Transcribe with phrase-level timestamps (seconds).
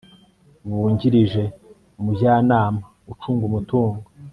[0.67, 1.43] bungirije
[1.99, 2.79] umujyanama
[3.11, 4.01] ucunga umutungo